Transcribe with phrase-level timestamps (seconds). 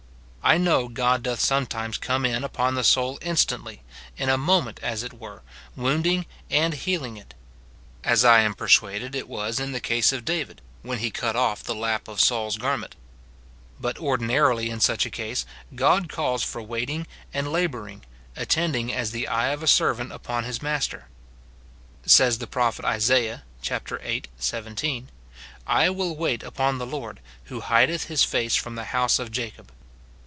[0.43, 3.81] I know God doth sometimes come in upon the soul in stantly,
[4.17, 5.43] in a moment, as it were,
[5.75, 7.35] wounding and healing it,—
[8.03, 11.59] as I am persuaded it was in the case of David, when he cut ofi"
[11.59, 12.95] the lap of Saul's garment;
[13.79, 15.45] but ordinarily, in such a case,
[15.75, 18.03] God calls for* waiting and labouring,
[18.35, 21.05] attend ing as the eye of a servant upon his master.
[22.03, 23.87] Says the prophet Isaiah, chap.
[23.89, 24.23] viii.
[24.39, 25.09] 17,"
[25.67, 29.71] I will wait upon the Lord, who hideth his face from the house of Jacob."